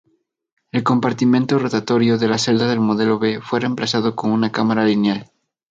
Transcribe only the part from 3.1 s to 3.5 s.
B